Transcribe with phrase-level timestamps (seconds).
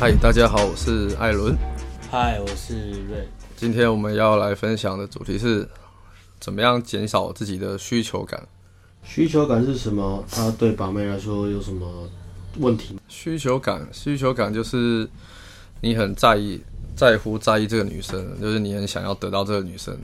[0.00, 1.54] 嗨，大家好，我是艾伦。
[2.10, 3.28] 嗨，我是瑞。
[3.54, 5.68] 今天我们要来分享的主题是，
[6.40, 8.48] 怎么样减少自己的需求感？
[9.02, 10.24] 需求感是什么？
[10.30, 12.08] 它对把妹来说有什么
[12.60, 12.98] 问题？
[13.08, 15.06] 需求感，需求感就是
[15.82, 16.62] 你很在意、
[16.96, 19.94] 在乎、在意这个女生，就是你很想要得到这个女生，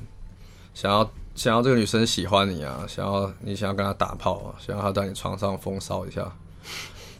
[0.74, 6.30] 想要想要这个女生喜欢你啊，想要你想要跟她打炮啊，想要她在你床上风骚一下。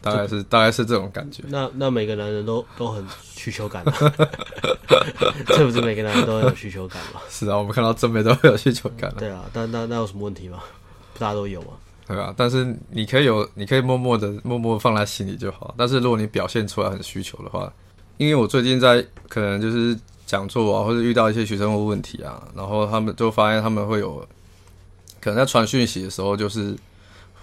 [0.01, 1.43] 大概是大概是这种感觉。
[1.47, 3.83] 那那每个男人都都很需求感，
[5.55, 7.21] 是不是每个男人都有需求感吗？
[7.29, 9.13] 是啊，我们看到正面都会有需求感。
[9.17, 10.59] 对啊，但那那有什么问题吗？
[11.17, 11.69] 大家都有嘛。
[12.07, 15.73] 对啊，但是你可以有，你可以默默的默默放在心里就好。
[15.77, 17.71] 但是如果你表现出来很需求的话，
[18.17, 24.25] 因为我最近在可能就是讲座啊，或者遇到一些学生问问题啊，然后他们就发现他们会有
[25.19, 26.75] 可能在传讯息的时候，就是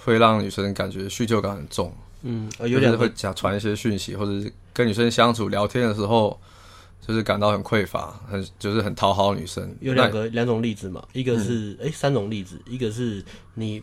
[0.04, 1.92] 会让女生感觉需求感很重。
[2.26, 6.40] 嗯，有点会假传一些讯息，或者是跟女生相处聊天的时候，
[7.06, 9.76] 就是感到很匮乏，很就是很讨好女生。
[9.80, 13.22] 有两个两种例子嘛，一个是哎、嗯欸、三种例子，一个是
[13.54, 13.82] 你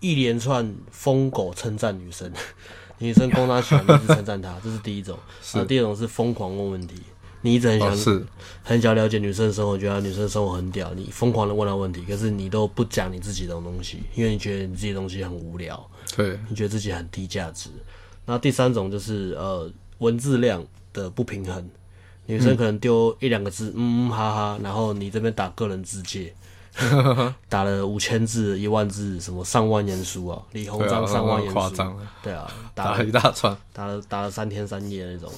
[0.00, 2.32] 一连串疯狗称赞女生，
[2.98, 5.18] 女生攻她钱，一直称赞她，这是第一种。
[5.42, 5.62] 是。
[5.66, 6.94] 第二种是疯狂问问题。
[7.42, 8.26] 你一直很想、哦、是
[8.64, 17.70] 很想了解女生的生活，觉得女生的生活很屌，你疯狂的问她问题，可是你都不讲你自己的东西，因为你觉得你自己的东西很无聊，对，你觉得自己很低价值。
[18.24, 21.68] 那第三种就是呃文字量的不平衡，
[22.26, 26.34] 女生可能丢一两个字，嗯，嗯哈哈，然后你这边打个人自介，
[27.48, 35.30] 打了五千字、一万字，什么上万言书啊，李鸿章上万言书，夸张，对啊，打了一大串，打了打了三天三夜那种。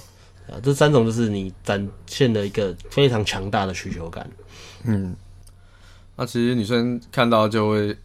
[0.51, 4.29] 啊，这三种就是你展现的一个非常强大的需求感。
[4.85, 5.15] 嗯，
[6.17, 7.97] 那其实女生看到就会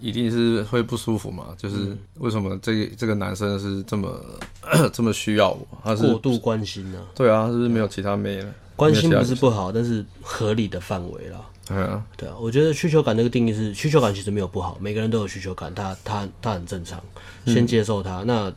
[0.00, 4.20] 一定是会不舒服嘛，就是为什么这个这个男生是这么
[4.92, 5.66] 这么需要我？
[5.82, 6.98] 他是过度关心呢？
[7.14, 8.52] 对啊，他是不是没有其他妹了？
[8.76, 11.40] 关心不是不好，但是合理的范围啦。
[11.66, 17.02] 对啊，对啊，我觉得需求感这个定义是需求感其实没有不好，每个人都有需求感，他他他很正常，
[17.46, 18.22] 先接受他。
[18.24, 18.52] 那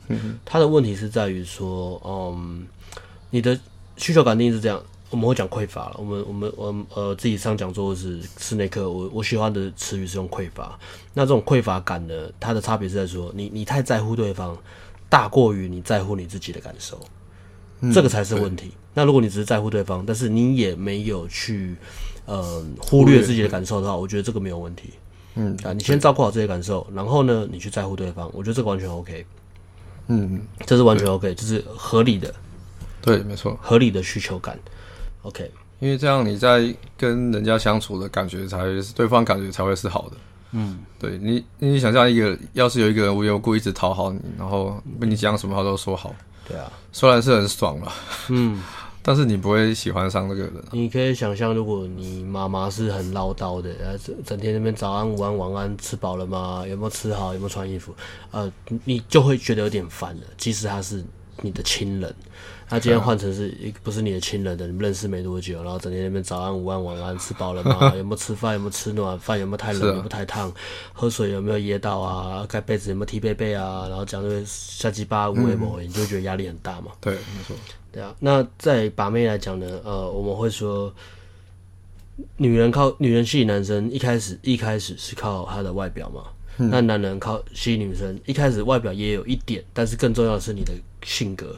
[0.45, 2.65] 他的问题是在于说，嗯。
[3.31, 3.59] 你的
[3.97, 5.95] 需求感定义是这样，我们会讲匮乏了。
[5.97, 10.77] 我们我们我们呃自己上讲座是室内课，我我喜欢的词语是用匮乏。
[11.13, 14.57] 那这种匮乏感呢，它的差别是在说，你你太在乎对方，
[15.09, 16.99] 大过于你在乎你自己的感受，
[17.79, 18.71] 嗯、这个才是问题。
[18.93, 21.75] 那如果你只是在乎对方，但是你也没有去
[22.25, 24.89] 呃忽略自己的感受的话，我觉得这个没有问题。
[25.35, 29.25] 嗯啊，你先照顾好自己的感受，然后呢，你去在乎对方，我觉得这个完全 OK。
[30.07, 32.33] 嗯，这是完全 OK，就是合理的。
[33.01, 34.57] 对，没错，合理的需求感
[35.23, 40.17] ，OK，因为这样你在跟人家相处的感觉才是对方感觉才会是好的。
[40.53, 46.13] 嗯，对你，你想象一个，要是有一个人无缘无故一直讨好你，然后跟你讲什么话都说好，
[46.45, 47.91] 对啊，虽然是很爽了，
[48.27, 48.61] 嗯，
[49.01, 50.53] 但是你不会喜欢上那个人。
[50.73, 56.65] 你可以想象，如果你妈妈是很唠叨的，呃，整整天那边早安、午安、晚安，吃饱了吗？
[56.67, 57.33] 有没有吃好？
[57.33, 57.95] 有没有穿衣服？
[58.31, 58.51] 呃，
[58.83, 60.23] 你就会觉得有点烦了。
[60.37, 61.01] 即使他是
[61.41, 62.13] 你的亲人。
[62.71, 67.91] 他今天换成是一个不是你的亲人的，你们认识没多久，然后整天那边早安、午安、晚安，吃饱了吗？
[67.97, 68.53] 有没有吃饭？
[68.53, 69.37] 有没有吃暖饭？
[69.37, 69.81] 有没有太冷？
[69.89, 70.49] 有没有太烫？
[70.93, 72.45] 喝水有没有噎到啊？
[72.47, 73.87] 盖被子有没有踢被被啊？
[73.89, 76.93] 然后讲这些瞎鸡巴无为某，你就会觉得压力很大嘛？
[77.01, 77.53] 对，没错。
[77.91, 80.93] 对啊，那在把妹来讲呢，呃，我们会说，
[82.37, 86.23] 女人靠女人吸引男生，一开始一开始是靠她的外表嘛，
[86.57, 90.71] 嗯、那男人靠吸引女生，一开始外表也有一点，但是更重要的是你的
[91.03, 91.53] 性格。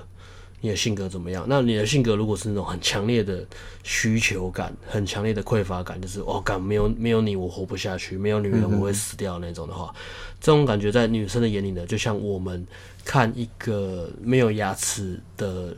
[0.63, 1.46] 你的性格怎么样？
[1.50, 3.46] 那你的性格如果是那种很强烈的
[3.84, 10.01] 需求感、很强烈的匮乏感，就是哦，感没有没有你我活不下去，没有女人我会死掉那种的话，嗯、
[10.40, 12.66] 这种感觉在女生的眼里呢，就像我们
[13.03, 15.75] 看一个没有牙齿的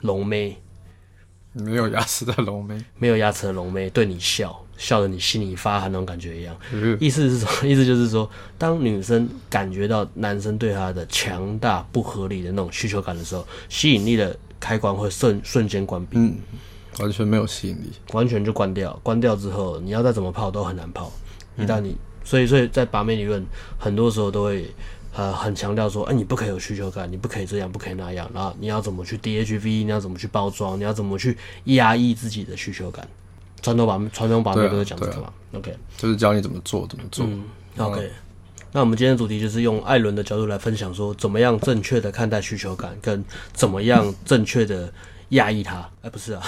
[0.00, 0.56] 龙妹，
[1.52, 4.60] 没有牙齿的龙妹，没有牙齿的龙妹对你笑。
[4.78, 6.56] 笑得你心里发寒那种感觉一样，
[7.00, 7.52] 意思是什么？
[7.68, 16.36] 意思就是说，当女生感觉到男生对她的强大不合理的那种需求感的时候，吸引力的开关会瞬瞬间关闭，嗯，
[17.00, 18.98] 完全没有吸引力，完全就关掉。
[19.02, 21.12] 关掉之后，你要再怎么泡都很难泡。
[21.56, 23.44] 一旦你，所以所以在把妹理论，
[23.76, 24.72] 很多时候都会
[25.12, 33.08] 呃很强调说，哎，你不可以有需求感，你不可以这样，不可以那样，然后你要怎么去 DHV，你要怎么去包装，你要怎么去压抑自己的需求感。
[33.62, 37.26] 传统把传统把妹都是讲这个嘛，OK，就是教你怎么做怎么做。
[37.26, 37.44] 嗯
[37.76, 38.10] ，OK，
[38.72, 44.92] 那我们今天的主题就是用艾伦的角度来分享说，怎么样正确的看待需求感，跟怎么样正确的
[45.30, 46.42] 压抑它，哎、欸，不是啊，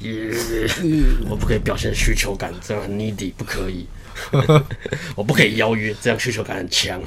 [1.28, 3.86] 我不可以表现需求感，这样很 needy，不可以。
[5.14, 7.00] 我不可以邀约，这样需求感很强。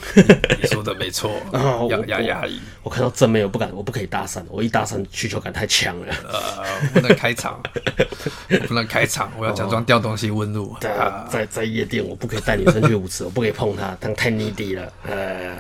[0.62, 1.32] 你说的没错，
[1.90, 2.60] 要压压抑。
[2.84, 6.16] 我看到正面，我不敢，我不可以搭讪，我一搭讪需求感太强了。
[6.32, 6.64] 呃，
[6.94, 7.62] 不能开场，
[8.68, 10.76] 不能开场，我要假装掉东西问路。
[10.82, 14.92] 在在在夜店，我不可以带女生去舞池，我不可以碰她，她太 needy 了。
[15.08, 15.58] 呃，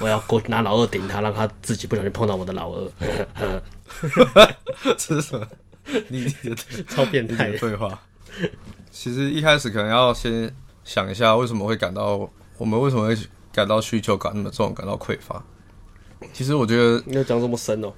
[0.00, 2.90] 我要过拿老二顶她，让她自己不小心碰到我的老二。
[4.96, 5.46] 这是什么？
[6.08, 6.56] 你你的
[6.88, 7.98] 超变态的对话。
[8.92, 10.52] 其实一开始可能要先。
[10.90, 12.28] 想一下，为什么会感到
[12.58, 13.16] 我们为什么会
[13.52, 15.40] 感到需求感那么重，感到匮乏？
[16.32, 17.92] 其实我觉得你要讲这么深哦。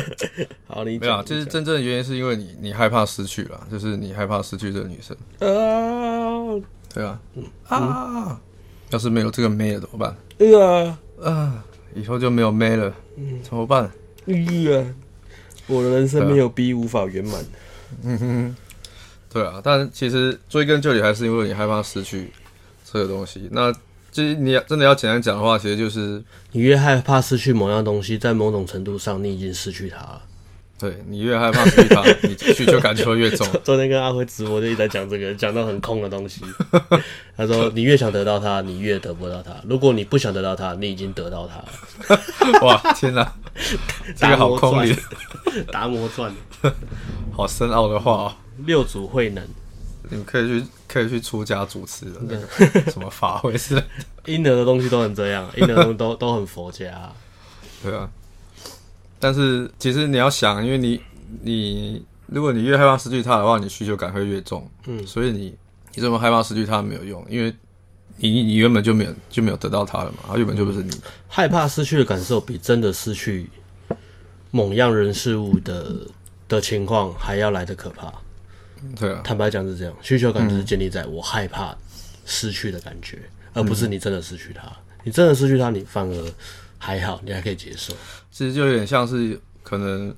[0.66, 1.00] 好，你讲。
[1.00, 5.14] 没有，就是真正的原因是因为你你害怕失去了，就是你害怕失去这个女生。
[5.40, 6.58] 啊，
[6.94, 7.20] 对啊，
[7.68, 8.40] 啊，
[8.88, 10.16] 要是没有这个妹了怎么办？
[10.58, 11.64] 啊啊，
[11.94, 12.94] 以后就没有妹了，
[13.42, 13.84] 怎么办？
[13.84, 13.92] 啊，
[15.66, 17.44] 我的人生没有 B 无法圆满。
[18.04, 18.56] 嗯哼。
[19.32, 22.30] 对啊，但其实追根究底还是因为你害怕失去
[22.84, 23.48] 这个东西。
[23.50, 23.72] 那
[24.10, 30.20] 其实你真的要简单讲的话，其实就是你越害怕失去某样东西，在某种程度上你已经失去它了。
[30.78, 33.46] 对，你越害怕失去它，你去就感觉会越重。
[33.64, 36.42] 昨天跟阿辉直播就一直在讲这个，讲到很空的东西。
[37.34, 39.54] 他说你越想得到它，你越得不到它。
[39.66, 42.20] 如果你不想得到它，你已经得到它了。
[42.66, 43.32] 哇，天哪，
[44.14, 44.94] 这个好空灵，
[45.70, 46.34] 达摩传，
[47.32, 48.32] 好深奥的话哦。
[48.58, 49.44] 六祖慧能，
[50.10, 52.38] 你们可以去可以去出家主持的，对。
[52.92, 53.82] 什么法会是
[54.26, 57.12] 婴儿的东西都很这样， 婴儿的东西都都很佛家，啊，
[57.82, 58.08] 对啊。
[59.18, 61.00] 但是其实你要想，因为你
[61.42, 65.54] 你如果你越害怕失去他的话，你需求感会越重，嗯，所以你
[65.94, 67.54] 你这么害怕失去他没有用，因为
[68.16, 73.48] 你你原本就没有就没有得到他了嘛，他原本就不是你，嗯，害怕失去的感受比真的失去
[74.50, 75.96] 某样人事物的
[76.48, 78.12] 的情况还要来得可怕。
[78.98, 81.76] 对啊，坦白讲是这样，需求感就是建立在我害怕
[82.24, 83.18] 失去的感觉，
[83.54, 84.70] 嗯、而不是你真的失去它。
[85.04, 86.32] 你真的失去它，你反而
[86.78, 87.92] 还好，你还可以接受。
[88.30, 90.14] 其实就有点像是可能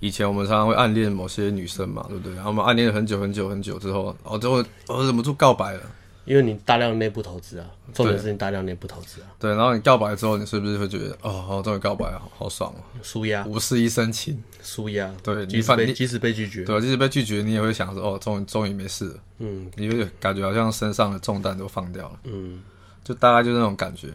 [0.00, 2.34] 以前我们常常会暗恋某些女生嘛，对不对？
[2.34, 5.80] 然后我们暗恋了很久很久很久之后，哦，最后我忍不住告白了。
[6.28, 9.50] 因为你大量内部投资啊，重点是你大量内部投资啊对。
[9.50, 15.10] 然后你告白之后，你是不是会觉得，哦，好，终于告白了，好爽哦，舒压，无事一身轻，舒压。
[15.22, 19.14] 对，即使被即使被拒绝，对，即使被拒绝，你也会想说，哦，终于终于没事了。
[19.38, 22.20] 嗯，你会感觉好像身上的重担都放掉了。
[22.24, 22.60] 嗯，
[23.02, 24.08] 就大概就是那种感觉，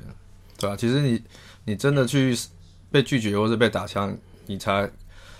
[0.59, 0.75] 对、啊？
[0.75, 1.19] 其实你
[1.65, 2.37] 你真的去
[2.91, 4.15] 被拒绝或是被打枪，
[4.45, 4.87] 你才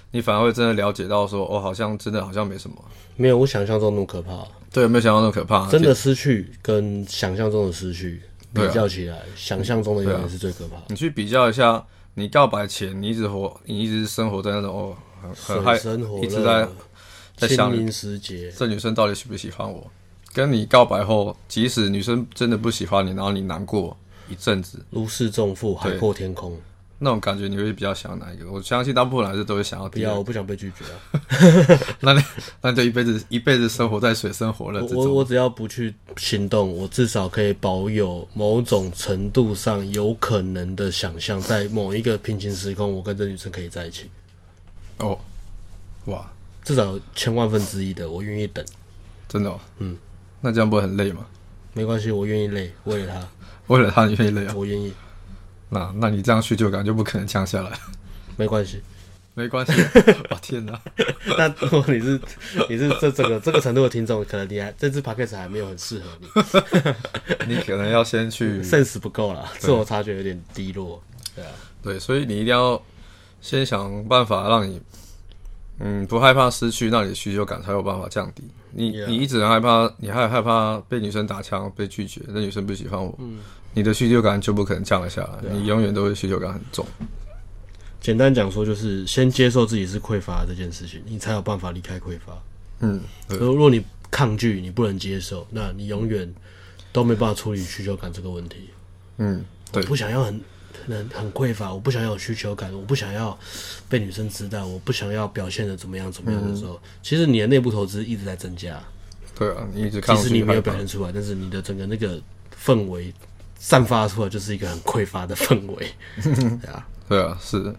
[0.10, 2.76] 你反而会真的了解到说，哦，好像真的好像没什么，
[3.16, 4.48] 没有我想象中那么可怕。
[4.74, 5.70] 对，没有想到那么可怕。
[5.70, 8.22] 真的失去跟想象中的失去
[8.52, 10.84] 比较起来，啊、想象中的永远是最可怕的。
[10.90, 11.86] 你去比较一下，
[12.16, 15.78] 你告白前你一直活，你一直生活在那种哦很很嗨，
[16.22, 16.68] 一直在
[17.38, 17.72] 在想
[18.58, 19.90] 这女生到底喜不喜欢我？
[20.34, 23.96] 跟你告白后，即使女生真的不喜欢你，然后你难过
[24.28, 26.60] 一阵子，如释重负，海阔天空。
[27.04, 28.50] 那种感觉你会比较想要哪一个？
[28.50, 29.90] 我相信大部分男生都会想要。
[29.90, 31.80] 不要，我不想被拒绝啊！
[32.00, 32.24] 那你
[32.62, 34.98] 那就一辈子一辈子生活在水深火热之中。
[34.98, 44.10] 我我只要不去行动，我至少可以保有某种程度上有可能的想象，在某一个平行时空，我跟这女生可以在一起。
[45.00, 45.20] 哦，
[46.06, 46.32] 哇，
[46.64, 48.64] 至少千万分之一的，我愿意等。
[49.28, 49.60] 真的哦？
[49.80, 49.98] 嗯，
[50.42, 51.26] 那这样不会很累吗？
[51.74, 53.28] 没关系，我愿意累，为了她，
[53.68, 54.54] 为了他你愿意累啊？
[54.56, 54.94] 我愿意。
[55.74, 57.72] 那那你这样需求感就不可能降下来。
[58.38, 58.82] 没关系，
[59.34, 59.74] 没关系。
[60.30, 60.80] 我天哪！
[61.38, 62.20] 那如果你是
[62.70, 67.54] 你是这这个这个程度的听众，可能你还这支 podcast 还没有很适合你。
[67.54, 71.02] 你可能要先去 sense 不够了，自我察觉有点低落。
[71.36, 71.52] 对啊，
[71.82, 72.82] 对，所以你一定要
[73.42, 74.82] 先想办法让你
[75.80, 78.44] 嗯不害怕失去，那你的需求感才有办法降低。
[78.72, 83.16] 你.你一直害怕，你还害怕被女生打枪、被拒绝，那女生不喜欢我。
[83.20, 83.38] 嗯
[83.74, 86.86] 你的需求感就不可能降了下来，啊、你永远都会需求感很重。
[88.00, 92.38] 简单讲说，就是先接受自己是匮乏这件事情，你才有办法离开匮乏。
[92.80, 93.00] 嗯，
[93.30, 96.32] 如果你抗拒，你不能接受，那你永远
[96.92, 98.70] 都没办法处理需求感这个问题。
[99.18, 100.42] 嗯，对，我不想要很
[100.86, 103.40] 很很匮乏，我不想要有需求感，我不想要
[103.88, 108.84] 被女生知道，我不想要表现的怎么样怎么样的时候，嗯、其实你的内部投资一直在增加。
[109.34, 112.22] 对啊，你一直看，其实你没有表现出来，但是你的整个那个
[112.62, 113.14] 氛围。
[113.58, 115.92] 散发出来就是一个很匮乏的氛围，
[116.22, 117.76] 对啊，对啊，是的，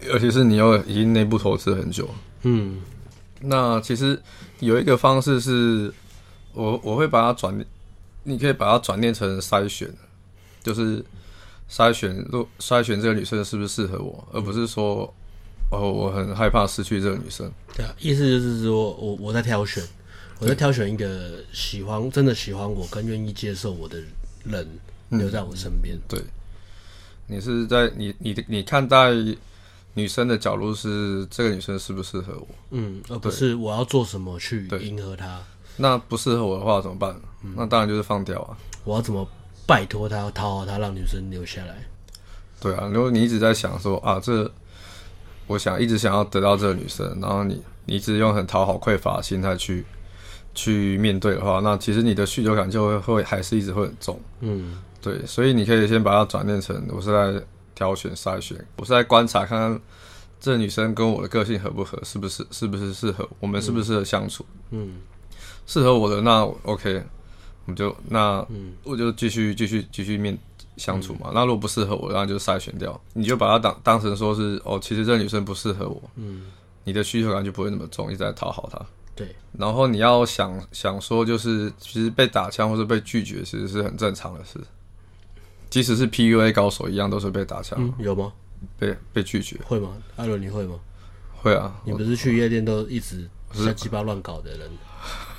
[0.00, 2.08] 尤其是你又已经内部投资很久，
[2.42, 2.80] 嗯，
[3.40, 4.20] 那其实
[4.60, 5.92] 有一个方式是，
[6.52, 7.64] 我我会把它转，
[8.22, 9.92] 你可以把它转念成筛选，
[10.62, 11.04] 就是
[11.68, 12.24] 筛选，
[12.60, 15.12] 筛选这个女生是不是适合我，而不是说
[15.70, 17.50] 哦，我很害怕失去这个女生。
[17.74, 19.82] 对啊，意思就是说我我在挑选，
[20.38, 24.06] 我在挑选一个喜欢真的喜欢我、更愿意接受我的人
[25.10, 25.98] 留在我身边。
[26.08, 26.20] 对，
[27.26, 29.10] 你是在你你你看待
[29.94, 32.48] 女生的角度是这个女生适不适合我？
[32.70, 35.40] 嗯，而不是我要做什么去迎合她。
[35.76, 37.14] 那不适合我的话怎么办？
[37.42, 38.56] 嗯、那当然就是放掉啊。
[38.84, 39.26] 我要怎么
[39.66, 41.76] 拜托她，讨好她，让女生留下来？
[42.60, 44.50] 对啊，如果你一直在想说啊，这
[45.46, 49.84] 我想一直想要得到这个女生，然后你你一直用很讨好、匮乏的心态去
[50.54, 54.20] 去面对的话，那其实你的需求感就会会还是一直会很重。
[54.40, 57.44] 嗯，对，所以你可以先把它转变成我是在
[57.74, 59.80] 挑选、筛选，我是在观察看看
[60.40, 64.44] 这女生跟我的个性合不合，是不是是不是适合我们，适不适合相处？
[64.70, 64.88] 嗯。
[64.88, 64.94] 嗯
[65.66, 67.02] 适合我的那 OK，
[67.64, 68.46] 我们就那
[68.82, 70.38] 我就继续继续继续面
[70.76, 71.28] 相处嘛。
[71.28, 73.00] 嗯、那如果不适合我，那就筛选掉。
[73.14, 76.02] 你就把它当当成说是哦，其实这女生不适合我。
[76.16, 76.42] 嗯，
[76.84, 78.78] 你的需求感就不会那么重，一直在讨好她。
[79.14, 79.34] 对。
[79.58, 84.58] 然后你要想想说，就是其实被打枪或者被拒绝，其实是很正常的事。
[85.70, 87.78] 即使是 PUA 高手一样，都是被打枪。
[87.80, 88.32] 嗯，有吗？
[88.78, 89.96] 被被拒绝会吗？
[90.16, 90.78] 艾伦，你会吗？
[91.34, 91.80] 会啊。
[91.84, 94.70] 你不是去夜店都一直瞎鸡巴乱搞的人？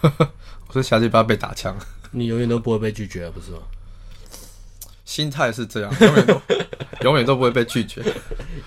[0.68, 1.76] 我是瞎鸡巴被打枪，
[2.12, 3.60] 你永远都不会被拒绝，不是吗？
[5.06, 6.42] 心态是这样，永远都
[7.04, 8.04] 永远都不会被拒绝，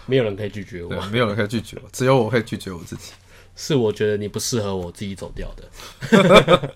[0.07, 3.13] 没有人可以拒绝我，没有人可以拒绝我，只有我会拒绝我自己。
[3.61, 6.73] 是我觉得你不适合我自己走掉的，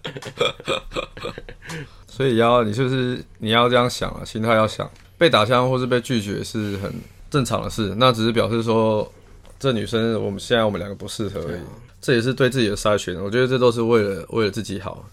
[2.09, 6.93] 所以要你就是你要这样想啊，心态要想，被打枪或是被拒绝是很
[7.31, 9.11] 正常的事，那只是表示说
[9.61, 11.61] 这女生我们现在我们两个不适合而已。
[12.01, 15.09] 这也是对自己的筛选，我觉得这都是为了为了自己好，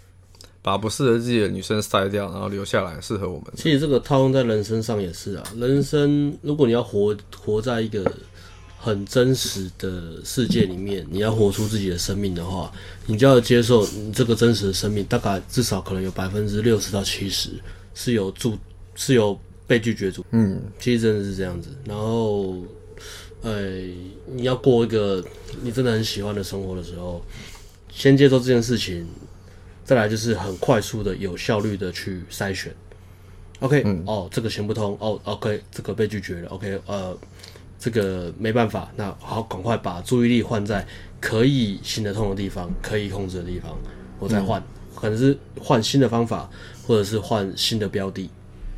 [0.64, 3.46] 把不适合自己的女生筛掉，然后留下来适合我们。
[3.56, 8.12] 其实这个套用在人生上也是啊，人生如果你要活活在一个
[8.80, 12.72] 很真实的世界里面，你要活出自己的生命的话，
[13.06, 17.50] 你就要接受你这个真实的生命，大概至少可能有百分之六十到七十
[17.94, 18.58] 是有住
[18.96, 20.26] 是有被拒绝住。
[20.32, 22.56] 嗯，其实真的是这样子，然后。
[23.42, 23.72] 呃，
[24.26, 25.24] 你要过一个
[25.62, 27.24] 你真的很喜欢的生活的时候，
[27.90, 29.08] 先接受这件事情，
[29.86, 32.76] 再来就是很快速的、有效率的去筛选。
[33.62, 36.50] OK，嗯，哦，这个行不通，哦，OK，这个被拒绝了。
[36.50, 37.18] OK，呃，
[37.80, 40.86] 这个没办法，那好，赶快把注意力换在
[41.22, 43.76] 可以行得通的地方，可以控制的地方，
[44.20, 46.50] 我再换，嗯、可能是换新的方法，
[46.86, 48.30] 或者是换新的标的。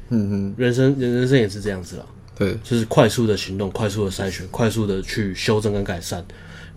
[0.09, 2.05] 嗯哼，人生人人生也是这样子啊。
[2.35, 6.23] 对，就是快速的行动，快速的筛选，快速的去修正跟改善，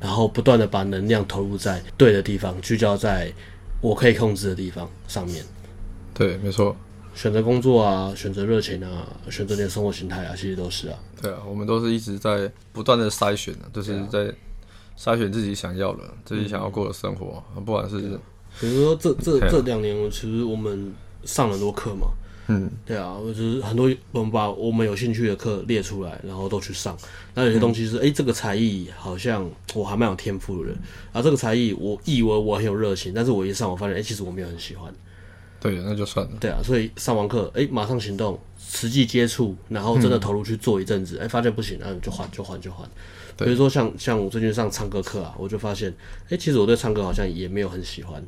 [0.00, 3.33] 然后不断的把能量投入在对的地方，聚焦在
[3.81, 5.45] 我可以控制的地方上面。
[6.12, 6.76] 对，没错。
[7.14, 10.99] 选择工作啊，选择热情啊，选择你的生活形态啊，其实都是啊。
[11.23, 14.26] 对啊，我们都是一直在不断的筛选的，就是在
[14.99, 18.18] 筛选自己想要的、自己想要过的生活，嗯、不管是
[18.61, 20.92] 比如说这这这两年，其实我们
[21.25, 22.09] 上了很多课嘛。
[22.47, 26.94] 嗯，对啊，就是很多我们把我们有兴趣的课列出来，然后都去上。
[27.35, 30.78] 那有些东西是，哎、嗯欸，这个才艺好像我还蛮有天赋的人，
[31.11, 34.92] 啊，这个才艺我以为我很有热情，但是我一上我发现，哎、欸，其实我没有很喜欢。
[35.64, 36.33] 对，那就算了。
[36.38, 42.87] 对啊，所以上完课，哎、欸，马上行动，实际接触，然后真的投入去做一阵子，哎、嗯欸，发现不行，那、啊、就换，就换，就换。
[43.38, 45.90] 比如说像像我最近上唱歌课啊，我就发现，
[46.25, 48.23] 哎、欸，其实我对唱歌好像也没有很喜欢。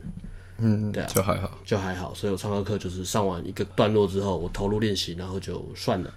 [0.57, 2.15] 嗯，对啊，就还好，就还好。
[2.15, 6.11] 所以我唱歌课就是上完一个段落之后，我投入练习，然后就算了，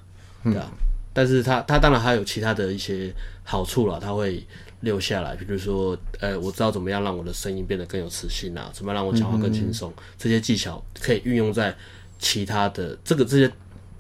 [0.45, 0.71] 对啊。
[0.71, 0.77] 嗯、
[1.11, 4.41] 但是他他当然还有其他的一些好处啦，他会
[4.81, 11.75] 留下来，比如说，呃，我知道怎么样让我的声音变得更有磁性啊，怎么样让我讲话更轻松，嗯、这些技巧可以运用在
[12.17, 13.51] 其他的这个这些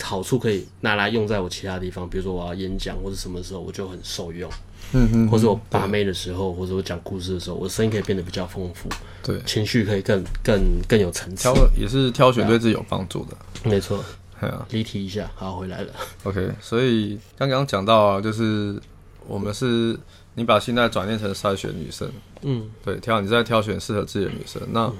[0.01, 4.49] 好处可以拿来用在我其他地方，比如说我要演讲或者什么时候，我就很受用。
[4.91, 8.89] 嗯嗯，或者我把妹的时候，或者我讲故事的时候，我的声音可以变得比较丰富，
[9.21, 11.43] 对，情绪可以更更更有层次。
[11.43, 13.37] 挑也是挑选对自己有帮助的，
[13.69, 14.03] 没错。
[14.41, 15.93] 对啊，离题一下，好，回来了。
[16.23, 18.81] OK，所以刚刚讲到啊，就是
[19.29, 19.97] 我们是
[20.33, 24.61] 你把心态转变成筛选女生，嗯，对，挑你在挑选适合自己的女生。
[24.71, 24.95] 那、嗯、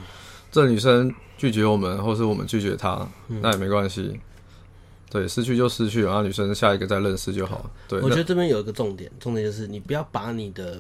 [0.52, 4.20] 这女生拒绝我们，或是我们拒绝她，嗯、那也没关系。
[5.10, 7.68] 对，失去就失去，然后女生下一个再认识就好。
[7.88, 10.80] 对，我觉得这边有一个重点，重点就是你不要把你的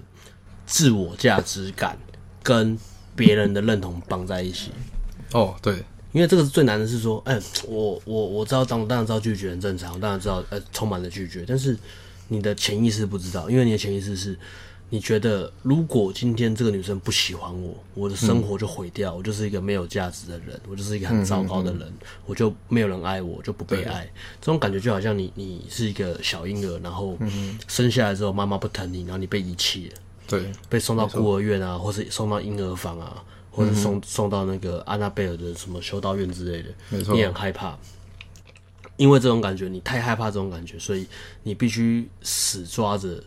[0.67, 1.97] 自我价值感
[2.43, 2.77] 跟
[3.15, 4.69] 别人的认同绑在一起。
[5.33, 11.75] 哦，对，因为这个是最难的，是说，哎，我我我知道，当当然知道拒绝很正常，当然知道，呃，充满了拒绝，但是
[12.29, 14.39] 你的潜意识不知道，因为你的潜意识是
[14.91, 21.93] 你觉得，如果今天这个女生不喜欢我，我的生活就毁掉，嗯、我就是一个没有价值的人，我就是一个很糟糕的人，
[22.25, 24.05] 我就没有人爱我，就不被爱。
[24.05, 24.09] 对
[24.41, 27.15] 这种感觉就好像你，你是一个小婴儿，然后
[27.67, 29.95] 生下来之后妈妈不疼你，然后你被遗弃了，
[30.27, 37.77] 对，被送到孤儿院啊，或是送到婴儿房啊，或者送、嗯、送到那个安娜贝尔的什么修道院之类的，没错，你很害怕，
[38.99, 41.07] 因为这种感觉，你太害怕这种感觉，所以
[41.41, 43.23] 你必须死抓着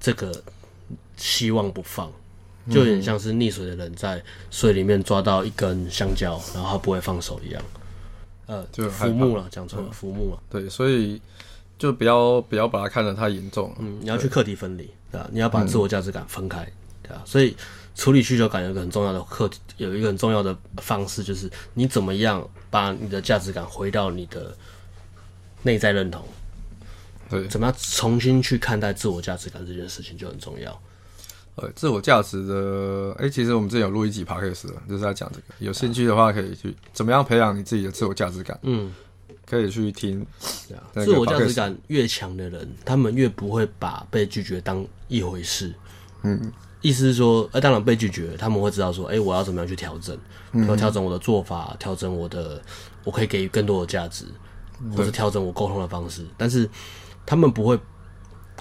[0.00, 0.42] 这个。
[1.14, 2.10] 希望不放，
[2.68, 4.20] 就有点像是溺水的人在
[4.50, 7.62] 水里面抓到一根香蕉，然后他不会放手一样。
[8.46, 10.42] 呃，就浮木了，讲错了，浮木了。
[10.50, 11.20] 对，所以
[11.78, 13.72] 就不要不要把它看得太严重。
[13.78, 15.28] 嗯，你要去课题分离，对吧？
[15.30, 16.66] 你要把自我价值感分开，
[17.04, 17.22] 对吧？
[17.24, 17.54] 所以
[17.94, 24.56] 处理需求感有一个很重要的课题，有一个很重要的方式，就是你怎么样把你的价值感回到你的
[25.62, 26.24] 内在认同。
[27.28, 30.82] 对，怎么样重新去看待自我价值感这件事情就很重要。
[31.54, 38.90] 呃，自我价值的，哎、欸，其实我们之前有录一集 podcast 就是在讲这个，有兴趣的话可以去怎么样培养你自己的自我价值感，嗯，
[39.46, 40.26] 可以去听。
[40.94, 45.74] 自我价值感越强的人，他们越不会把被拒绝当一回事，
[46.22, 46.50] 嗯，
[46.82, 50.14] 意思是说，呃，当然被拒绝，他们会知道说，哎、欸，我要怎么样去调整，
[50.68, 52.60] 要调整我的做法，调整我的，
[53.04, 54.26] 我可以给予更多的价值，
[54.94, 56.68] 或者调整我沟通的方式，但是
[57.24, 57.78] 他们不会。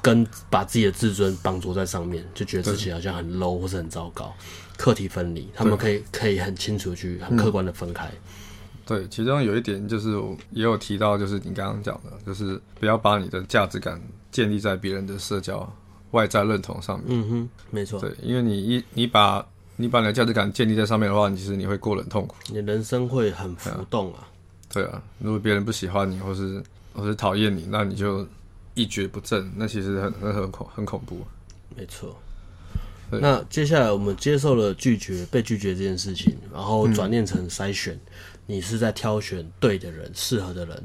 [0.04, 4.34] 跟把自己的自尊绑住在上面，就觉得自己好像很 low 或是很糟糕。
[4.75, 8.10] 课题分离，他们可以可以很清楚去很客观的分开。
[8.84, 14.01] 对，其中有一点就是也有提到，就是你刚刚讲的，就是不要把你的价值感
[14.32, 15.72] 建立在别人的社交
[16.12, 17.08] 外在认同上面。
[17.10, 18.00] 嗯哼，没错。
[18.00, 24.27] 对，因为你一你把你把你的价值感建立在上面的话，你其实你会过得很痛苦，你人生会很浮动啊。
[24.72, 26.63] 对啊，如果别人不喜欢你，或是
[26.94, 28.27] 或是讨厌你，那你就。
[28.74, 31.20] 一蹶不振，那其实很很很恐很恐怖。
[31.75, 32.18] 没错。
[33.10, 38.00] 那接下来我们接受了拒绝、被拒绝这件事情，然后转念成筛选，嗯、
[38.46, 40.84] 你是在挑选对的人、适合的人。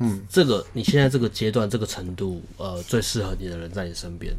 [0.00, 4.34] 嗯，这个你现在这个阶段、这个程度，呃，最适合你的人在你身边。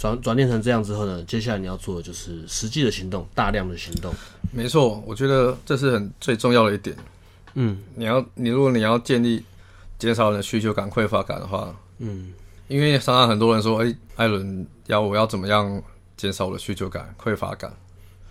[0.00, 4.10] 转转念成这样之后呢，接下来你要做的就是实际的行动，大量的行动。
[4.50, 6.96] 没错，我觉得这是很最重要的一点。
[7.52, 9.44] 嗯，你要你如果你要建立
[9.98, 11.76] 减少你的需求感、匮乏感的话。
[11.98, 12.32] 嗯，
[12.68, 15.82] 因为常常很多人说，哎、欸，艾伦要我要怎么样
[16.16, 17.70] 减少我的需求感、匮乏感？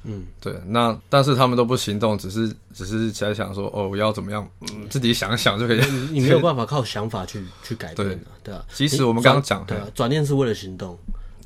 [0.05, 4.49] 嗯，对，那但是他们都不行动，只是只是在想说，哦，我要怎么样？
[4.61, 5.79] 嗯，自己想想就可以。
[5.91, 8.65] 你，你没有 办法靠想法去去改变的，对，对啊。
[8.73, 10.97] 即使我们刚刚讲，对啊，转念是为了行动，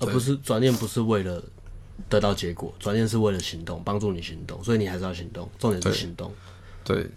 [0.05, 1.43] 而不是转念不是为了
[2.09, 6.31] 得到结果，转念是为了行动，帮助你行动，所以你还是要行动，重点是行动，
[6.83, 7.03] 对。
[7.03, 7.09] 对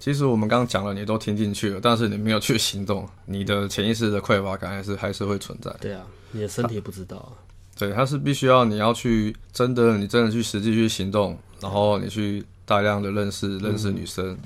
[0.00, 5.74] 其实我们刚刚讲了，你都听进去了，但是你没有去行动，你的潜意识的匮乏感还是还是会存在。
[5.80, 7.34] 对啊，你的身体不知道啊。
[7.76, 14.38] 对，它是必须要你要去真的，你真的去实际去行动，然后你去大量的认识认识女生，嗯、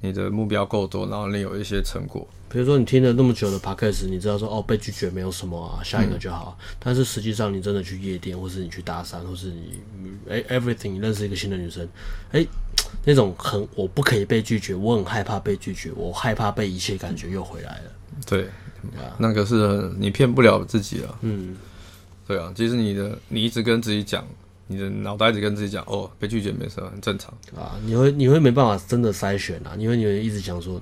[0.00, 2.26] 你的目标够多，然后你有一些成果。
[2.48, 6.56] 比如说你听了那么久的 podcast，你知道说哦，被拒绝没有什么啊，下一个就好。
[6.60, 9.80] 嗯、但是实际上你真的去夜店，或是你去搭讪，或是你
[10.30, 11.88] 哎 everything，你认识一个新的女生，
[12.32, 12.46] 哎。
[13.04, 17.92] 那种很我不可以被拒绝，我很害怕被拒绝，我害怕被一切感觉又回来了。
[18.26, 18.44] 对，
[18.96, 21.18] 啊、那个是你骗不了自己了。
[21.20, 21.54] 嗯，
[22.26, 24.26] 对啊，其实你的你一直跟自己讲，
[24.68, 27.74] 你的脑袋一直跟自己讲，哦，被拒绝没事，很正常啊。
[27.84, 30.80] 你会你会没办法真的筛选啊，因为你会一直想说，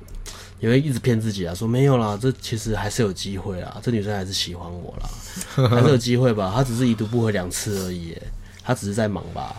[0.60, 5.08] 你会一直骗自己啊，说没有啦，这其实还是有机会啦，这女生还是喜欢我啦，
[5.70, 8.16] 还是有机会吧，她只是已读不回两次而已，
[8.62, 9.56] 她只是在忙吧，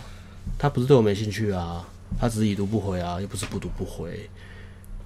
[0.56, 1.84] 她不是对我没兴趣啊。
[2.18, 4.28] 她只是已读不回啊，又不是不读不回。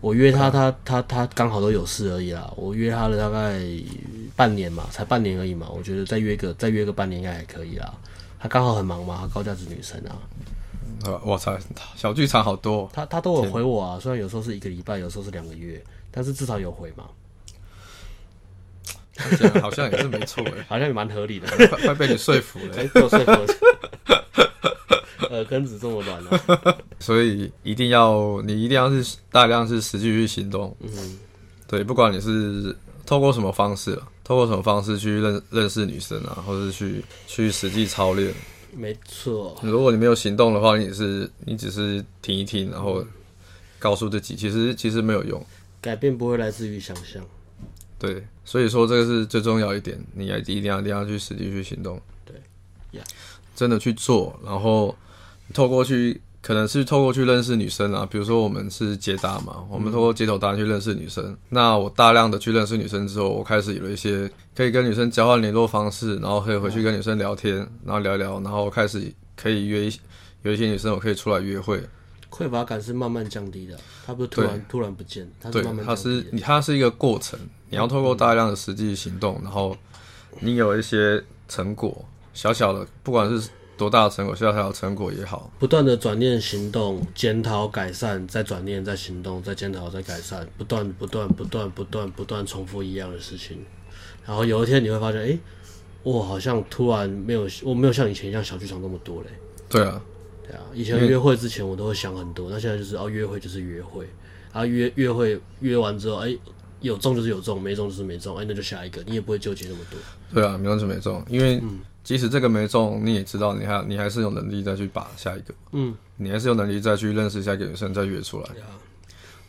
[0.01, 2.49] 我约她，她她她刚好都有事而已啦。
[2.57, 3.61] 我约她了大概
[4.37, 5.69] 半年嘛，才半年而已嘛。
[5.69, 7.93] 我觉得再约个再约个半年应该还可以啦。
[8.43, 10.19] 他刚好很忙嘛，高价值女生啊。
[11.23, 11.57] 我操，
[11.95, 12.91] 小剧场好多。
[12.93, 17.05] 他他都有回我啊，虽然有时候是一个礼拜，有时候是两个月，但是至少有回嘛。
[19.61, 21.47] 好像也是没错哎， 好像也蛮合理的，
[21.85, 23.47] 快被你说服了， 被我说服了。
[25.31, 30.77] 耳根子这么软了，所以一定要你一定要是大量是实际去行动。
[30.81, 31.19] 嗯，
[31.69, 32.77] 对，不管你是
[33.07, 34.01] 透过什么方式，
[34.33, 38.33] 透过什么方式去认认识女生啊，或者是去去实际操练。
[38.75, 39.55] 没错。
[39.63, 43.05] 如果你没有行动的话，你是你只是听一听，然后
[43.79, 45.45] 告诉自己，其实其实没有用。
[45.83, 47.23] 改变不会来自于想象。
[47.99, 52.01] 对，所以说这个是最重要一点，你要一定要一定要去实际去行动。
[52.25, 52.35] 对，
[53.55, 54.97] 真的去做，然后。
[55.53, 61.25] 透过去可能是透过去认识女生啊，比如说我们是接搭嘛，我们透过街头搭去认识女生。
[61.25, 70.01] 嗯、那我大量的去认识女生之后，我开始有了一些可以跟女生交换联络方式，然后可以回去跟女生聊天，然后聊聊，然后开始可以约一
[70.43, 71.81] 有一些女生，我可以出来约会。
[72.29, 76.03] 匮乏感是慢慢降低的，它不是突然突然不见，它是慢慢降低。
[76.03, 79.77] 对，它是它是一个过程，你要透过大量的实际行动，然后
[80.41, 83.51] 你有一些成果，小小的，不管是
[83.83, 93.59] 多大的成果，小小的成果也好，不断的转念行动，检讨改善，再转念再行动，再检讨再改善，不断不断不断不断不断重复一样的事情，
[94.25, 95.39] 然后有一天你会发现，哎、
[96.05, 99.29] 我好像突然没有，我没有像以前一样小剧场那么多嘞。
[99.69, 100.01] 对啊。
[100.45, 104.05] 对啊，以前约会之前我都会想很多，那现在就是哦，约会就是约会，
[104.53, 106.37] 然后约约会约完之后，哎，
[106.81, 109.99] 有中就是有中，没中就是没中，哎，那就下一个，你也不会纠结那么多。
[110.35, 111.63] 对啊，没中就没中，因为
[112.05, 118.49] 即使这个没中，你也知道你还你还是有能力再去把下一个，嗯，你还是有能力再去认识下一个女生再约出来。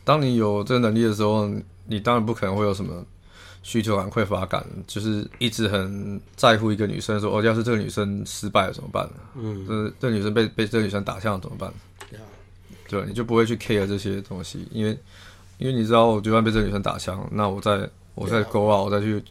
[0.04, 1.50] 当你有这个能力的时候，
[1.88, 3.06] 你当然不可能会有什么。
[3.66, 9.10] 需求感、匮乏感，就是一直很在乎一个女生，说：“哦，要是这个女生失败了怎么办？
[9.38, 11.74] 嗯，这这女生被被这个女生打枪了怎么办？
[12.90, 15.00] 对你就不会去 care 这些东西，因为
[15.60, 19.24] 因为你知道，我就算被这个女生打枪，那我再我再 go 我再去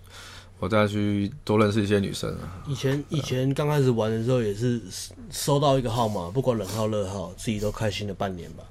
[0.63, 2.63] 我再去多认识一些女生啊。
[2.69, 4.81] 以前以前刚开始玩的时候，也是
[5.29, 8.63] 收到一个号码，不管冷号热号，自己都开心了半年吧。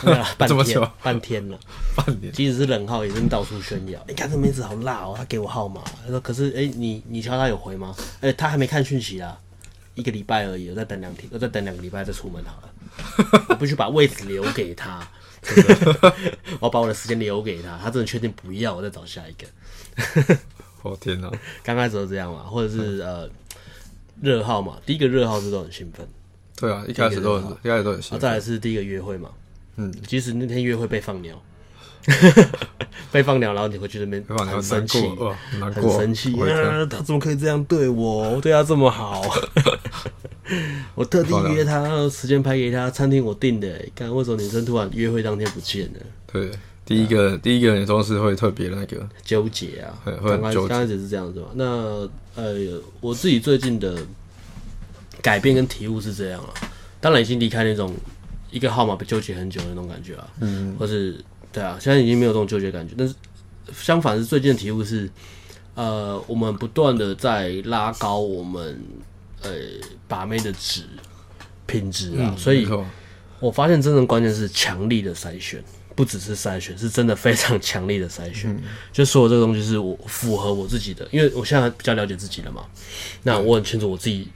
[0.38, 1.60] 半天，半天了，
[1.94, 2.32] 半年。
[2.32, 4.02] 即使是冷号，也是到处炫耀。
[4.08, 5.82] 你看这妹子好辣哦，他给我号码。
[6.02, 7.94] 他说：“可是，哎、欸，你你瞧他有回吗？
[8.22, 9.38] 哎、欸，他还没看讯息啊，
[9.94, 13.44] 一个礼拜而已，我再等两天，我再等两个礼拜再出门好了。
[13.50, 15.06] 我必须把位置留给他？
[16.60, 17.76] 我要把我的时间留给他。
[17.76, 20.38] 他真的确定不要，我再找下一个。
[20.90, 21.30] 哦天哪，
[21.62, 23.28] 刚开始都这样嘛，或者是呃
[24.20, 26.06] 热号嘛，第一个热号是都很兴奋。
[26.58, 28.18] 对啊，一开始都很，一开始都很兴奋。
[28.18, 29.30] 啊、再来是第一个约会嘛。
[29.76, 31.38] 嗯，即使那天约会被放鸟，
[33.12, 35.06] 被放鸟，然后你会去那边很生气，
[35.60, 36.86] 很生气啊！
[36.88, 38.30] 他怎么可以这样对我？
[38.30, 39.22] 我对他这么好，
[40.96, 43.68] 我特地约他，时间拍给他，餐厅我订的。
[43.94, 46.00] 看为什么女生突然约会当天不见了？
[46.32, 46.50] 对，
[46.86, 49.06] 第一个第一个女生是会特别那个。
[49.22, 51.48] 纠结啊，刚开始刚开始是这样子嘛。
[51.54, 53.98] 那呃，我自己最近的
[55.20, 56.54] 改变跟体悟是这样啊，
[57.00, 57.94] 当然已经离开那种。
[58.48, 61.22] 一个号码被纠结很久的那种感觉啊，嗯，或是
[61.52, 62.94] 对啊，现在已经没有这种纠结感觉。
[62.96, 63.14] 但是
[63.72, 65.10] 相反是最近的体悟是，
[65.74, 68.80] 呃，我们不断的在拉高我们
[69.42, 69.50] 呃
[70.06, 70.84] 把妹的值
[71.66, 72.66] 品质啊，嗯、所以
[73.40, 75.62] 我发现真正关键是强力的筛选，
[75.96, 78.54] 不只是筛选， 是真的非常强力的筛选。
[78.54, 82.64] 嗯、就所有这个东西是我符合我自己的，因为我现在比较了解自己了嘛，
[83.24, 84.28] 那我很清楚我自己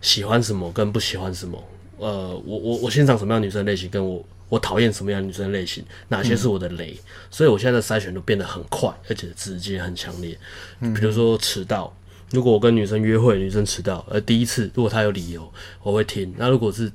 [0.00, 1.62] 喜欢什么跟不喜欢什么。
[1.98, 10.36] 呃，我我我欣赏什么样的女生类型，跟我我讨厌什么样的女生类型，哪些是我的雷，嗯、所以我现在的筛选都变得很快，而且直接很强烈。
[10.80, 11.96] 嗯，比如说迟到，
[12.30, 15.50] 如果我跟女生约会，女生迟到，而第一次如果她有理由，
[15.82, 16.34] 我会听。
[16.36, 16.90] 那如果是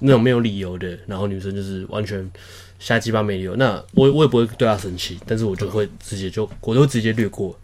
[0.00, 2.30] 那种没有理由的，然后女生就是完全
[2.78, 7.58] 瞎鸡巴没理由，那我我也不会对他生气，但是我就会直接就我就会直接略过，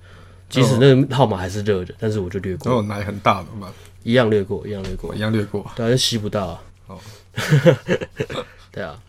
[0.48, 2.72] 即使那个号码还是热的，但是我就略过。
[2.72, 3.72] 哦，奶很大的嘛。
[4.03, 6.62] 一样略过，一样略过，一样略过，当然吸不到啊。
[6.88, 6.98] 哦，
[8.70, 9.00] 对啊，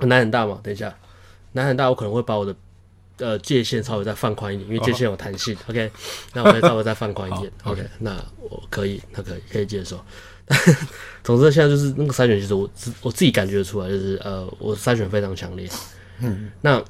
[0.00, 0.60] 奶很大嘛。
[0.62, 0.94] 等一下，
[1.52, 2.54] 奶很大，我可能会把我的
[3.16, 5.54] 呃界限稍微再放宽一点，因为界限有弹性。
[5.54, 5.90] 哦、OK，
[6.34, 7.50] 那我再稍微再放宽一点。
[7.64, 10.04] OK，那我可以，那可以，可以接受。
[11.24, 15.68] 总之，现在就是那个筛选，其实我自我自己感觉出来，就是呃，我筛选非常强烈。
[16.20, 16.82] 嗯，那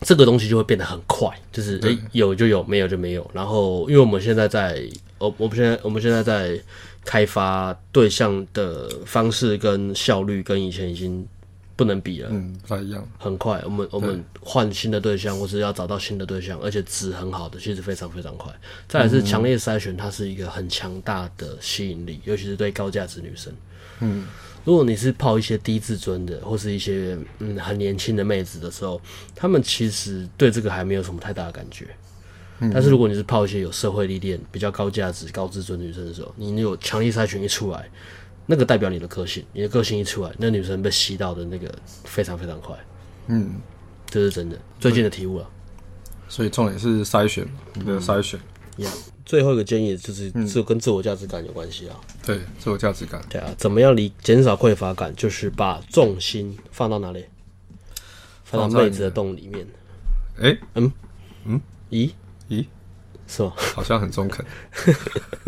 [0.00, 3.30] 这个东西就会变得很快，就是诶、欸，有就有，没有就没有。
[3.32, 4.82] 然后，因为我们现在在。
[5.22, 6.60] 我我们现在我们现在在
[7.04, 11.24] 开发对象的方式跟效率跟以前已经
[11.76, 13.06] 不能比了，嗯，不太一样。
[13.18, 18.52] 很快，我们我们换新的对象，或是要找到新的对象，而且值很好的，其实非常非常快。
[18.88, 23.52] 再来是强烈筛选，它是一个很强大的吸引力，尤其是对高价值女生。
[24.00, 24.26] 嗯，
[24.64, 29.00] 如果你是泡一些低自尊的，或是一些嗯很年轻的妹子的时候，
[29.34, 31.88] 她们其实对这个还没有什么太大的感觉。
[32.72, 37.90] 但是如果你是泡一些有社会历练、比较高价值、高自尊的女生的时候，你有强力筛选一出来，
[38.46, 41.72] 那个代表你的个性，你的个性一出来，那女生被吸到的那个
[42.04, 42.76] 非常非常快。
[43.28, 43.60] 嗯，
[44.06, 45.48] 这是真的，最近的体悟了。
[46.28, 48.40] 所以重点是筛选，你的筛选。
[49.24, 52.00] 最后一个建议就是，是跟自我价值感有关系啊。
[52.24, 53.22] 对，自我价值感。
[53.28, 55.14] 对啊，怎么样离减少匮乏感？
[55.14, 57.24] 就是把重心放到哪里？
[58.44, 59.66] 放到妹子的洞里面。
[60.38, 60.92] 哎、欸，嗯
[61.44, 62.10] 嗯，咦？
[62.48, 62.66] 咦，
[63.28, 63.52] 是吗？
[63.56, 64.44] 好像很中肯，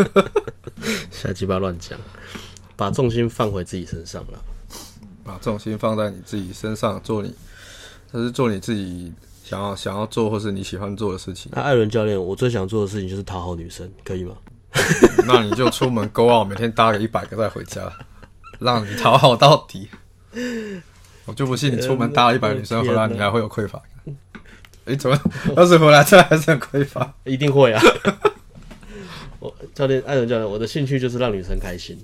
[1.10, 1.98] 瞎鸡巴乱讲，
[2.76, 4.38] 把重心放回自己身上了。
[5.22, 7.34] 把重心放在你自己身上，做你，
[8.12, 11.50] 但是做你自己想要想要做或是你喜欢做的事情。
[11.54, 14.36] 那艾伦教练，我最想做的事情就是讨好女生，可以吗？
[15.26, 17.90] 那你就出门 go out，每天搭个一百个再回家，
[18.58, 19.88] 让你讨好到底。
[21.24, 24.16] 我就不信你出门搭了一百个女生回来，你还会有匮乏感。
[24.84, 25.18] 哎、欸，怎么？
[25.56, 27.14] 要是回来这还是很匮乏？
[27.24, 27.82] 一定会啊！
[29.40, 31.98] 我教练，艾伦教练，我的兴趣就是让女生开心。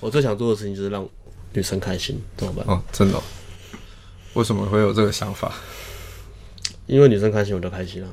[0.00, 1.06] 我最想做的事情就是让
[1.52, 2.64] 女生开心，怎么办？
[2.66, 3.22] 哦，真的、哦？
[4.34, 5.52] 为什么会有这个想法？
[6.86, 8.10] 因为女生开心，我就开心啊。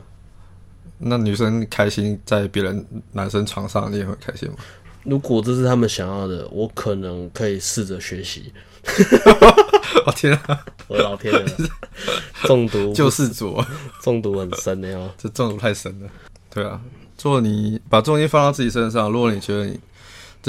[0.99, 4.55] 那女生开心在别人男生床上，你也会开心吗？
[5.03, 8.51] 如果这是他们想要的，我可能可以试着学习。
[10.05, 10.65] 我天啊！
[10.87, 11.45] 我的老天爷，
[12.43, 13.63] 中毒 救世主，
[14.01, 16.09] 中毒很深的哦，这中毒太深了。
[16.49, 16.81] 对啊，
[17.17, 19.79] 做你把重心放到自己身上，如果你觉得你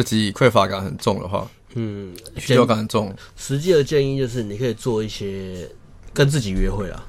[0.02, 5.68] 自己匮乏感很重的话，嗯，需求感很重，实际的建议就是你可以做一些
[6.12, 7.04] 跟自己约会啊。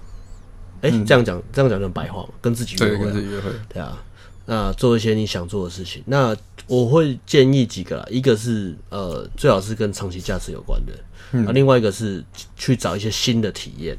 [0.81, 4.01] 哎、欸嗯，这样讲，这样讲就白话嘛，跟自己约会，跟自己约会，对啊。
[4.45, 10.93] 那做一些你想做的事情，那我会建议几个啦，一个是呃，最好是跟长期价值有关的，
[11.33, 12.23] 嗯，另外一个是
[12.55, 13.95] 去找一些新的体验，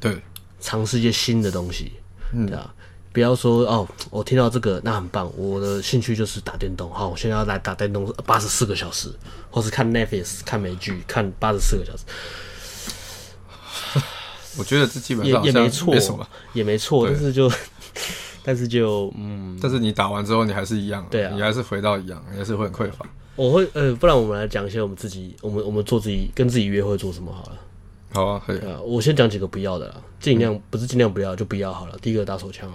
[0.00, 0.20] 对，
[0.58, 1.92] 尝试一些新的东西，
[2.32, 2.74] 嗯，对啊，
[3.14, 9.08] 不要说哦，我听到这个那很棒，我的兴趣就是打电动，好，我现在要来打电动八十四个小时，
[9.52, 12.02] 或是看 Netflix 看美剧看八十四个小时。
[14.58, 15.94] 我觉得这基本上也也没错，
[16.54, 17.50] 也没错，但是就，
[18.42, 23.06] 但是就嗯，但是你打完之后，你还是一样，对啊，你还是回到一样，你还是会很匮乏。
[23.36, 27.56] 我会呃，不然我们来讲一些我们自己，我们我们做自己跟自己约会做什么好了。
[28.12, 28.80] 好啊，可以啊。
[28.84, 31.96] 我先讲几个不要的啦，尽量、嗯、不是尽量不要就不要好了。
[32.00, 32.70] 第一个打手枪，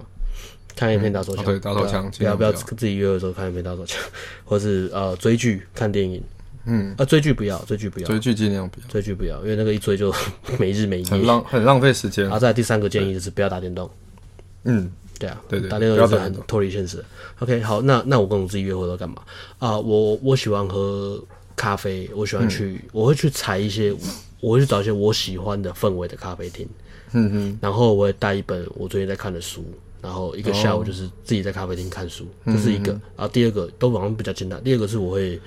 [0.75, 4.01] 看一片打手枪、嗯哦，对，打手枪，不要不要跟自己约会的时候看一片打手枪，
[4.45, 6.21] 或是呃追剧看电影。
[6.65, 10.13] 嗯啊，追剧不要，追剧不要，追剧尽量不要，追剧不要，因为那个一追就
[10.60, 12.25] 没日没夜，很浪很浪费时间。
[12.25, 13.89] 然后再第三个建议就是不要打电动。
[14.65, 17.03] 嗯，对啊，对对，打电动就是很脱离现实。
[17.39, 19.15] OK，好，那那我跟我自己约会都干嘛
[19.58, 19.79] 啊？
[19.79, 21.19] 我我喜欢喝
[21.55, 23.95] 咖啡，我喜欢去，嗯、我会去采一些，
[24.41, 26.67] 我会去找一些我喜欢的氛围的咖啡厅。
[27.13, 29.65] 嗯哼，然后我会带一本我最近在看的书，
[30.01, 32.91] 然后一个下午就是自己在咖啡厅看书，这、就是一个。
[33.15, 35.39] 然后第二个都好像比较简单，第二个是我会。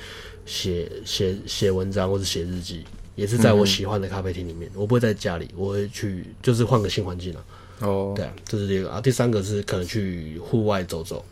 [0.44, 2.82] 写写写文章或者写日记，
[3.14, 4.80] 也是在我喜欢的咖啡厅里面、嗯。
[4.80, 7.44] 我不会在家里，我会去，就是换个新环境了。
[7.78, 9.00] 哦，对啊，这是第二个啊。
[9.00, 11.24] 第三个是可能去户外走走。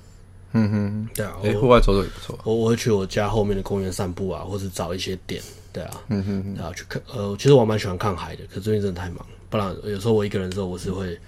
[0.52, 2.38] 嗯哼，对啊，诶，户外走走也不错。
[2.44, 5.42] 我我会去我家后面的公园散步啊，或者找一些点。
[5.72, 7.02] 对啊，嗯哼，然后去看。
[7.12, 11.18] 呃，其实我蛮喜欢看海的，可是最近真的太忙，不然有时候我一个人的时候，我是会。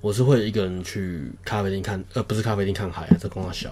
[0.00, 3.68] 我是会一个人去咖啡厅看，呃，不是咖啡厅看海啊，这光好小。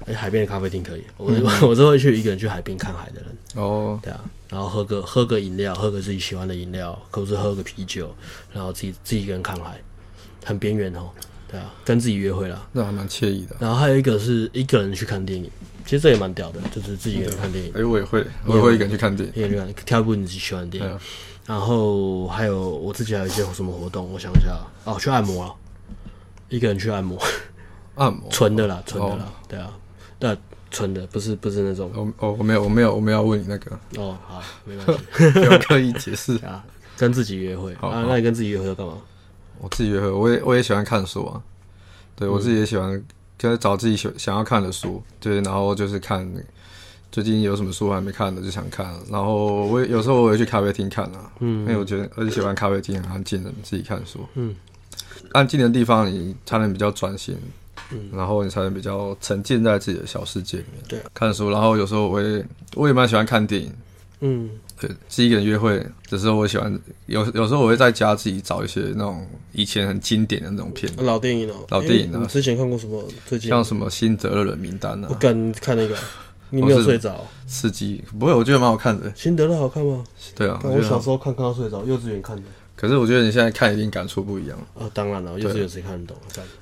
[0.00, 3.36] 哎、欸，海边的咖啡厅可以，我、嗯、 我是会去一个人去海边看海的人。
[3.54, 8.14] 哦，对啊，然后喝个喝个饮料，喝个自己喜欢的饮料，或是喝个啤酒，
[8.52, 9.80] 然后自己自己一个人看海，
[10.44, 11.10] 很边缘哦。
[11.48, 13.56] 对啊，跟自己约会啦，那还蛮惬意的。
[13.58, 15.50] 然后还有一个是一个人去看电影，
[15.84, 17.70] 其实这也蛮屌的，就是自己一个人看电影。
[17.70, 20.98] 哎、欸，我也会，我也会一个人去看电影，一个人挑一部你自己喜欢的电影。
[21.46, 25.54] 然后还有我自己还有一些什么活动，我想一下，哦，去按摩了。
[26.48, 27.18] 一个人去按摩，
[27.94, 29.72] 按摩纯的啦，纯的啦，对啊，
[30.18, 30.36] 对，
[30.70, 31.90] 纯的，不是不是那种。
[31.94, 33.78] 哦哦，我没有，我没有，我没有问你那个。
[33.96, 36.64] 哦，好，没关系， 不要刻意解释 啊。
[36.96, 38.04] 跟自己约会啊？
[38.08, 38.94] 那你跟自己约会要干嘛？
[39.58, 41.42] 我自己约会，我也我也喜欢看书啊。
[42.14, 43.04] 对、嗯、我自己也喜欢，
[43.38, 46.26] 就是找自己想想要看的书，对，然后就是看
[47.10, 54.54] 最近有什么书还没看的就想看，然后我也有时候我会去咖啡厅看啊，嗯，因为我觉得我就喜欢咖啡厅很安静的，自己看书，嗯。
[55.32, 57.36] 安静的地方，你才能比较专心，
[57.90, 60.82] 嗯，然后你才能比较沉浸在自己的小世界里面。
[60.88, 63.72] 对，看书，然后有时候我也我也蛮喜欢看电影，
[64.20, 64.48] 嗯，
[64.80, 66.72] 对，自己一个人约会的时候，我喜欢
[67.06, 72.20] 有有时候我会在家自己找一些那种以前很经典的那种片，老电影哦，老电影啊。
[72.22, 73.02] 你之前看过什么？
[73.26, 73.50] 最近？
[73.50, 75.08] 像什么《辛德勒的名单》啊？
[75.10, 75.96] 我敢看那个，
[76.50, 77.26] 你没有睡着？
[77.46, 78.02] 刺激？
[78.18, 79.12] 不会，我觉得蛮好看的。
[79.14, 80.04] 辛德勒好看吗？
[80.34, 82.42] 对啊，我小时候看看到睡着，幼稚园看的。
[82.74, 84.84] 可是我觉得你现在看一定感触不一样啊！
[84.92, 86.16] 当然了，幼稚园谁看得懂？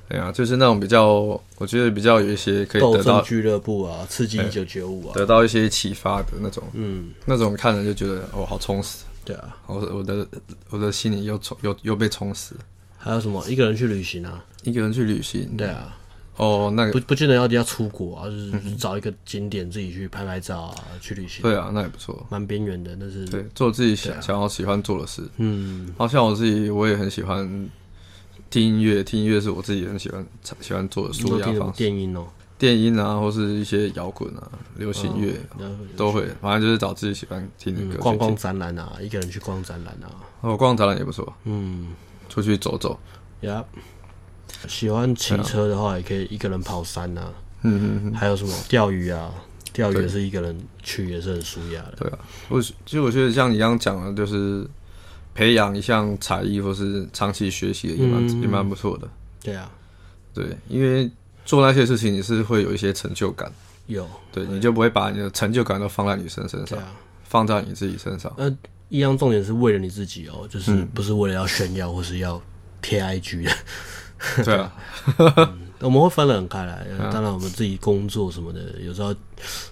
[0.07, 1.11] 对啊，就是那种比较，
[1.57, 9.03] 我觉得比较有一些可以得到俱乐部啊，刺激一九九五啊，得到一些启发的那种，嗯，那种看了就觉得哦，好充实。
[9.25, 10.25] 对啊，我我的
[10.69, 12.55] 我的心里又充又又被充实。
[12.97, 13.45] 还有什么？
[13.49, 14.41] 一个人去旅行啊？
[14.63, 15.57] 一个人去旅行？
[15.57, 15.97] 对啊。
[16.37, 21.41] 哦，那个不不见得要要出国啊，就是找一个景点自己去拍拍照啊，去旅行。
[21.41, 25.21] 对啊，那也不错，蛮边缘的，但是对做自己想、啊、想要喜欢做的事。
[25.37, 27.69] 嗯，好像我自己，我也很喜欢
[28.49, 30.25] 听音乐，听音乐是我自己很喜欢
[30.59, 31.77] 喜欢做的舒压方式。
[31.77, 38.01] 电音哦，电音啊，或是一些摇滚啊、流行乐、哦、都会，反正就是找自己喜欢听的歌、嗯。
[38.01, 40.11] 逛逛展览啊，一个人去逛展览啊。
[40.41, 41.33] 哦，逛展览也不错。
[41.45, 41.93] 嗯，
[42.27, 42.99] 出去走走。
[43.41, 43.79] 呀、yeah，
[44.67, 47.33] 喜欢骑车的话，也可以一个人跑山啊。
[47.63, 48.13] 嗯嗯嗯。
[48.13, 49.31] 还有什么钓鱼啊？
[49.73, 51.95] 钓鱼也是一个人去，也是很舒压的。
[51.97, 54.65] 对啊，我其实我觉得像你刚刚讲的，就是
[55.33, 59.07] 培养一项才艺或是长期学习的也蛮、嗯、也蛮不错的。
[59.41, 59.71] 对啊，
[60.33, 61.09] 对，因为。
[61.47, 63.53] 做那些事情，你是会有一些成就感，
[63.85, 66.91] 有，对，你就不会把你的成就感都放在女生身上，啊、
[67.23, 68.33] 放在你自己身上。
[68.35, 68.51] 呃，
[68.89, 72.41] 一样重点是为了你自己哦，就是不是为了要炫耀或是要
[72.81, 73.51] 贴 IG 的。
[73.51, 73.55] 嗯、
[74.43, 74.73] 对啊、
[75.19, 76.85] 嗯，我们会分得很开来。
[77.11, 79.15] 当然，我们自己工作什么的，有时候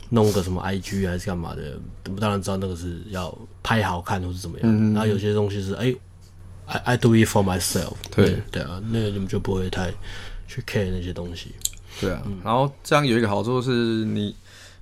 [0.10, 4.70] 弄个什么 IG 还是干嘛的，我们当然知道那个是要拍好看或是怎么样。
[4.70, 5.98] 嗯、然后有些东西是哎、欸、
[6.66, 8.32] ，I I do it for myself 对。
[8.32, 9.94] 对对啊，那个你们就不会太。
[10.46, 11.56] 去 care 那些东西，
[12.00, 13.72] 对啊，嗯、然后这样有一个好处是，
[14.06, 14.36] 你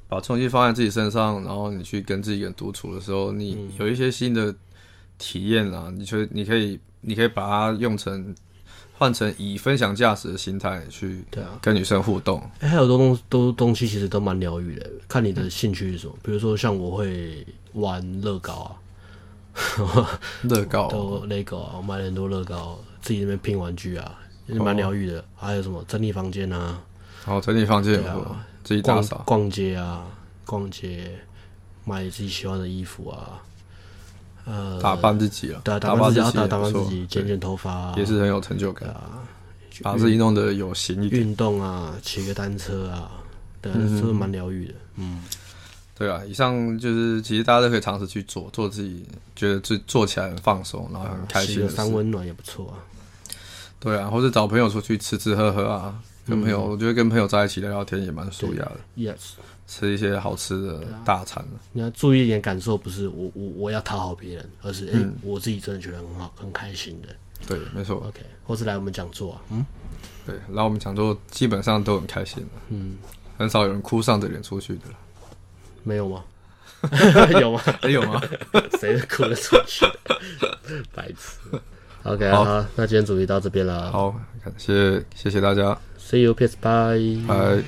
[0.10, 4.54] 把重心放在自己身上，然后你去跟自己人独处的时候，你有一些新的
[5.18, 8.36] 体验啊，你就你可以，你可以把它用成
[9.02, 12.40] 换成以分享价值的心态去，对啊，跟女生互动。
[12.60, 16.14] 还有多东都东西其实都蛮疗愈的，看你的兴趣是什么。
[16.22, 18.78] 比如说像我会玩乐高
[19.56, 24.20] 啊， 乐高都 Lego 啊，我买了很多乐高，自己那边拼玩具啊。
[24.46, 26.80] 也蛮疗愈的、哦，还有什么整理房间啊？
[27.26, 29.24] 哦，整理房间，啊，自己打扫。
[29.26, 30.06] 逛街啊，
[30.46, 31.18] 逛街，
[31.86, 33.42] 买自己喜欢的衣服啊，
[34.46, 39.24] 呃，打扮自己啊，打，打扮自己，打打扮自己，剪剪头发、啊，也是很有成就感啊。
[39.82, 43.10] 把自己弄得有型一点，运动啊，骑个单车啊，
[43.62, 44.74] 对，嗯、是蛮疗愈的？
[44.98, 45.24] 嗯，
[45.98, 49.04] 对啊，以上就是其实大家都可以尝试去做，做自己
[49.36, 52.78] 觉得自做起来很放松，然后很开心三温暖也不错啊。
[53.80, 55.98] 对啊，或者找朋友出去吃吃喝喝啊，
[56.32, 58.78] 跟朋友，嗯、我觉得跟朋友在一起聊聊天也蛮舒压的。
[58.96, 59.34] Yes，
[59.68, 61.46] 吃一些好吃的大餐。
[61.74, 67.10] 你要注意一点感受，不是我我我要讨好别人，而是哎、嗯欸，我自己真的觉得很好，很开心的。
[67.46, 67.98] 对，没错。
[67.98, 69.66] OK，或是来我们讲座啊，嗯，
[70.26, 72.96] 对，来我们讲座基本上都很开心的，嗯，
[73.38, 74.84] 很少有人哭丧着脸出去的。
[75.84, 76.24] 没有吗？
[77.42, 77.62] 有吗？
[77.82, 78.22] 还有吗？
[78.80, 79.86] 谁哭得出去？
[80.96, 81.60] 白痴。
[82.04, 83.92] OK，好，好，那今天主题到这边了。
[83.92, 84.10] 好，
[84.44, 85.78] 感谢谢谢大家。
[86.02, 87.16] See you, peace, bye.
[87.28, 87.64] Bye.